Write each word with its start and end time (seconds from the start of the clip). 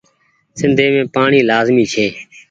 سندي 0.59 0.85
مين 0.93 1.07
پآڻيٚ 1.15 1.47
لآزمي 1.49 1.85
ڇي۔ 1.93 2.05